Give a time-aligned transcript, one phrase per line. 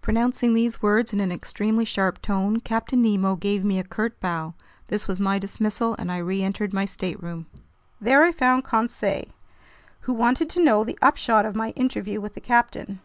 [0.00, 4.54] Pronouncing these words in an extremely sharp tone, Captain Nemo gave me a curt bow.
[4.86, 7.46] This was my dismissal, and I reentered my stateroom.
[8.00, 9.24] There I found Conseil,
[10.02, 13.00] who wanted to know the upshot of my interview with the captain.